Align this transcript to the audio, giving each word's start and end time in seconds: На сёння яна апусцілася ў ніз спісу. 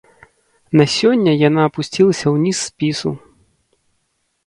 На 0.81 0.85
сёння 0.95 1.31
яна 1.49 1.61
апусцілася 1.71 2.25
ў 2.33 2.49
ніз 2.49 2.57
спісу. 2.73 3.11